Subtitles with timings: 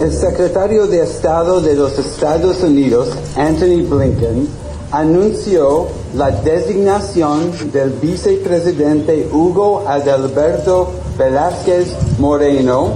[0.00, 4.48] El secretario de Estado de los Estados Unidos, Anthony Blinken,
[4.90, 12.90] anunció la designación del vicepresidente Hugo Adalberto Velázquez Moreno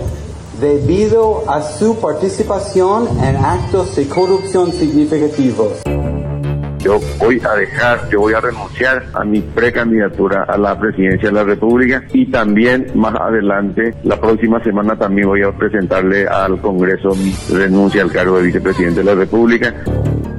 [0.60, 5.97] debido a su participación en actos de corrupción significativos.
[6.80, 11.34] Yo voy a dejar, yo voy a renunciar a mi precandidatura a la presidencia de
[11.34, 17.14] la República y también más adelante, la próxima semana también voy a presentarle al Congreso
[17.16, 19.74] mi renuncia al cargo de vicepresidente de la República.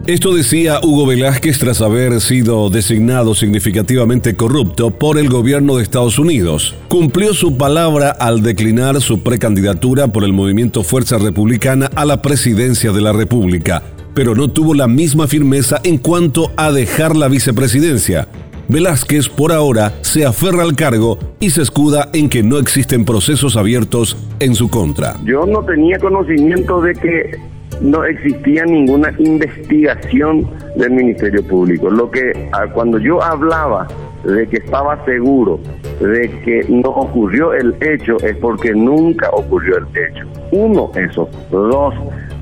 [0.10, 6.18] Esto decía Hugo Velázquez tras haber sido designado significativamente corrupto por el gobierno de Estados
[6.18, 6.76] Unidos.
[6.88, 12.92] Cumplió su palabra al declinar su precandidatura por el movimiento Fuerza Republicana a la presidencia
[12.92, 18.28] de la República, pero no tuvo la misma firmeza en cuanto a dejar la vicepresidencia.
[18.68, 23.58] Velázquez por ahora se aferra al cargo y se escuda en que no existen procesos
[23.58, 25.16] abiertos en su contra.
[25.26, 27.40] Yo no tenía conocimiento de que
[27.82, 31.90] no existía ninguna investigación del Ministerio Público.
[31.90, 33.88] Lo que ah, cuando yo hablaba
[34.24, 35.60] de que estaba seguro
[36.00, 40.26] de que no ocurrió el hecho es porque nunca ocurrió el hecho.
[40.52, 41.30] Uno, eso.
[41.52, 41.94] Dos,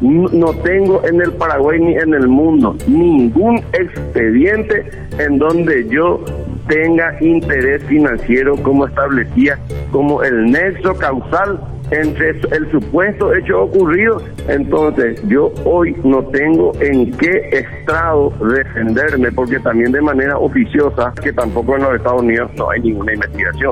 [0.02, 6.24] no tengo en el Paraguay ni en el mundo ningún expediente en donde yo
[6.68, 9.58] tenga interés financiero como establecía
[9.92, 11.60] como el nexo causal
[11.92, 14.22] entre el supuesto hecho ocurrido.
[14.48, 21.32] Entonces, yo hoy no tengo en qué estrado defenderme, porque también de manera oficiosa, que
[21.32, 23.72] tampoco en los Estados Unidos no hay ninguna investigación.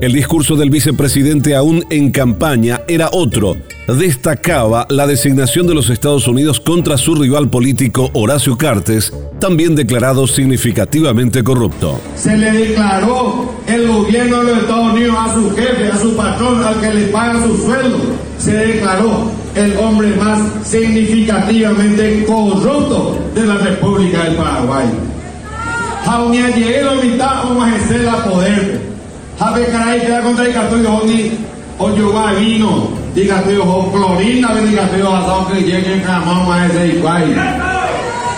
[0.00, 3.54] El discurso del vicepresidente aún en campaña era otro.
[3.86, 10.26] Destacaba la designación de los Estados Unidos contra su rival político Horacio Cartes, también declarado
[10.26, 12.00] significativamente corrupto.
[12.16, 16.64] Se le declaró el gobierno de los Estados Unidos a su jefe, a su patrón,
[16.64, 17.98] al que le paga su sueldo.
[18.38, 24.86] Se declaró el hombre más significativamente corrupto de la República del Paraguay.
[28.08, 28.80] a poder
[31.78, 34.54] habe caray queda contra el cartón de o yo va vino diga tu o clorina
[34.54, 37.34] diga tu asado que llegue en más ese igual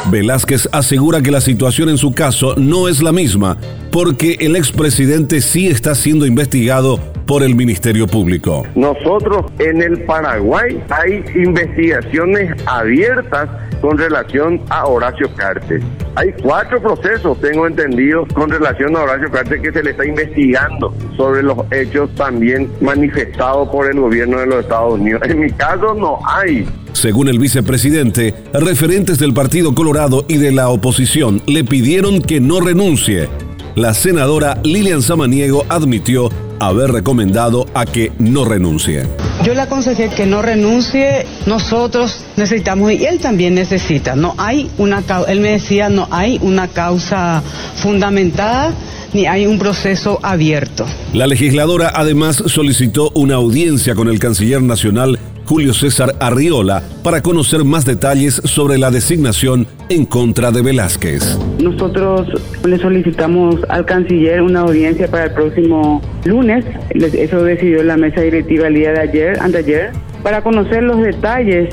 [0.08, 3.56] Velázquez asegura que la situación en su caso no es la misma,
[3.90, 8.64] porque el expresidente sí está siendo investigado por el Ministerio Público.
[8.76, 13.48] Nosotros en el Paraguay hay investigaciones abiertas
[13.80, 15.82] con relación a Horacio Cartes.
[16.16, 20.94] Hay cuatro procesos, tengo entendido, con relación a Horacio Cartes que se le está investigando
[21.14, 25.20] sobre los hechos también manifestados por el gobierno de los Estados Unidos.
[25.26, 26.66] En mi caso no hay.
[26.94, 32.60] Según el vicepresidente, referentes del Partido Colorado y de la oposición le pidieron que no
[32.60, 33.28] renuncie.
[33.74, 39.02] La senadora Lilian Samaniego admitió haber recomendado a que no renuncie.
[39.44, 44.16] Yo le aconsejé que no renuncie, nosotros necesitamos y él también necesita.
[44.16, 47.42] No hay una él me decía no hay una causa
[47.76, 48.72] fundamentada
[49.12, 50.86] ni hay un proceso abierto.
[51.12, 57.62] La legisladora además solicitó una audiencia con el canciller nacional Julio César Arriola para conocer
[57.64, 61.38] más detalles sobre la designación en contra de Velázquez.
[61.62, 62.26] Nosotros
[62.64, 68.66] le solicitamos al canciller una audiencia para el próximo lunes, eso decidió la mesa directiva
[68.66, 69.92] el día de ayer, anteayer,
[70.24, 71.68] para conocer los detalles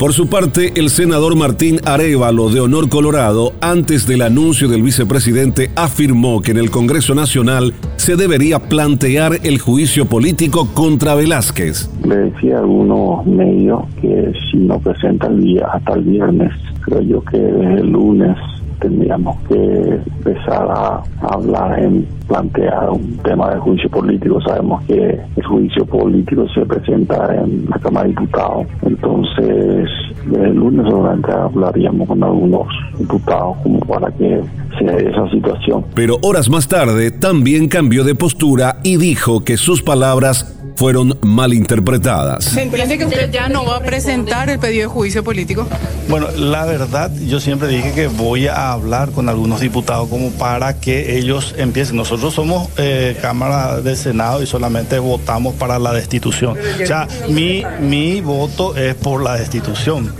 [0.00, 5.68] por su parte, el senador Martín Arevalo de Honor Colorado, antes del anuncio del vicepresidente,
[5.76, 11.90] afirmó que en el Congreso Nacional se debería plantear el juicio político contra Velázquez.
[12.02, 16.50] Le decía a algunos medios que si no presenta el día hasta el viernes,
[16.80, 18.38] creo yo que desde el lunes
[18.80, 24.40] tendríamos que empezar a hablar en plantear un tema de juicio político.
[24.40, 28.66] Sabemos que el juicio político se presenta en la Cámara de Diputados.
[28.82, 29.88] Entonces,
[30.32, 34.40] el lunes seguramente hablaríamos con algunos diputados como para que
[34.78, 35.84] sea esa situación.
[35.94, 42.44] Pero horas más tarde también cambió de postura y dijo que sus palabras fueron malinterpretadas.
[42.44, 45.66] ¿Se entiende que usted ya no va a presentar el pedido de juicio político?
[46.08, 50.80] Bueno, la verdad, yo siempre dije que voy a hablar con algunos diputados como para
[50.80, 51.96] que ellos empiecen.
[51.96, 56.56] Nosotros somos eh, Cámara del Senado y solamente votamos para la destitución.
[56.82, 60.12] O sea, mi, mi voto es por la destitución.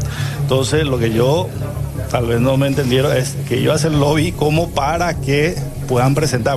[0.42, 1.48] Entonces, lo que yo
[2.10, 5.54] tal vez no me entendieron es que yo hacer lobby como para que
[5.88, 6.56] puedan presentar.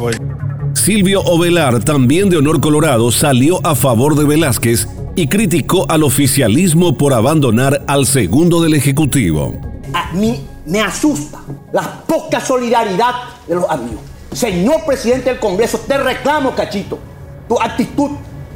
[0.84, 4.86] Silvio Ovelar, también de Honor Colorado, salió a favor de Velázquez
[5.16, 9.54] y criticó al oficialismo por abandonar al segundo del Ejecutivo.
[9.94, 11.40] A mí me asusta
[11.72, 13.14] la poca solidaridad
[13.48, 14.02] de los amigos.
[14.34, 17.00] Señor presidente del Congreso, te reclamo, cachito,
[17.48, 18.12] tu actitud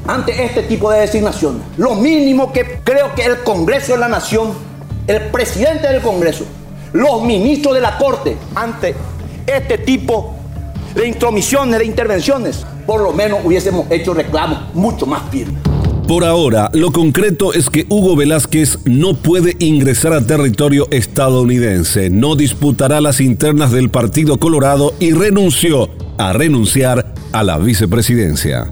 [0.06, 1.62] ante este tipo de designaciones.
[1.77, 4.50] Lo mínimo que creo que el Congreso de la Nación,
[5.07, 6.44] el presidente del Congreso,
[6.91, 8.95] los ministros de la Corte, ante
[9.45, 10.37] este tipo
[10.97, 15.61] de intromisiones, de intervenciones, por lo menos hubiésemos hecho reclamos mucho más firmes.
[16.07, 22.35] Por ahora, lo concreto es que Hugo Velázquez no puede ingresar a territorio estadounidense, no
[22.35, 28.71] disputará las internas del Partido Colorado y renunció a renunciar a la vicepresidencia.